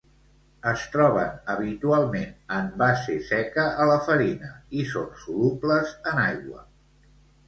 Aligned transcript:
Es 0.69 0.83
troben 0.93 1.33
habitualment 1.55 2.31
en 2.59 2.71
base 2.81 3.17
seca 3.27 3.65
a 3.83 3.87
la 3.89 3.97
farina, 4.07 4.49
i 4.79 4.87
són 4.93 5.13
solubles 5.27 5.93
en 6.13 6.23
aigua. 6.23 6.65